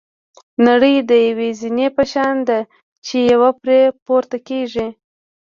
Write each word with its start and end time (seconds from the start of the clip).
نړۍ 0.67 0.95
د 1.09 1.11
یوې 1.27 1.49
زینې 1.59 1.87
په 1.95 2.03
شان 2.11 2.35
ده 2.47 2.59
چې 3.05 3.15
یو 3.31 3.41
پرې 3.61 3.79
پورته 4.05 4.37
کېږي. 4.47 4.87